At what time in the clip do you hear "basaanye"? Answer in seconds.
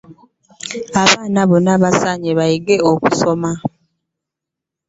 1.83-2.31